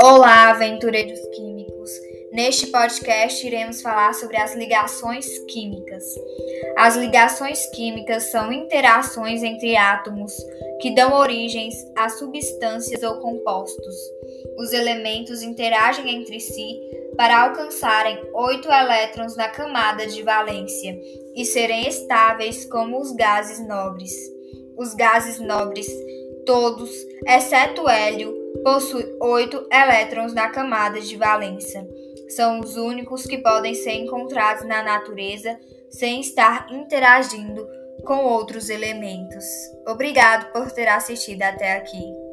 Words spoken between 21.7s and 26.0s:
estáveis como os gases nobres. Os gases nobres,